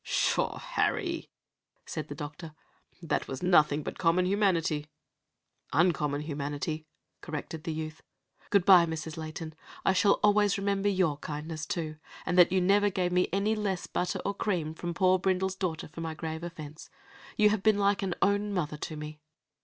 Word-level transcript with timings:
"Pshaw, 0.03 0.57
Harry," 0.57 1.29
said 1.85 2.07
the 2.07 2.15
doctor, 2.15 2.55
"that 3.03 3.27
was 3.27 3.43
nothing 3.43 3.83
but 3.83 3.99
common 3.99 4.25
humanity!" 4.25 4.87
"Uncommon 5.73 6.21
humanity," 6.21 6.87
corrected 7.21 7.65
the 7.65 7.71
youth. 7.71 8.01
"Good 8.49 8.65
by, 8.65 8.87
Mrs. 8.87 9.15
Layton. 9.15 9.53
I 9.85 9.93
shall 9.93 10.13
always 10.23 10.57
remember 10.57 10.89
your 10.89 11.17
kindness, 11.17 11.67
too, 11.67 11.97
and 12.25 12.35
that 12.35 12.51
you 12.51 12.59
never 12.61 12.89
gave 12.89 13.11
me 13.11 13.29
any 13.31 13.53
less 13.53 13.85
butter 13.85 14.19
or 14.25 14.33
cream 14.33 14.73
from 14.73 14.95
poor 14.95 15.19
Brindle's 15.19 15.55
daughter 15.55 15.87
for 15.87 16.01
my 16.01 16.15
grave 16.15 16.41
offense. 16.41 16.89
You 17.37 17.51
have 17.51 17.61
been 17.61 17.77
like 17.77 18.01
an 18.01 18.15
own 18.23 18.51
mother 18.55 18.77
to 18.77 18.95
me." 18.97 19.19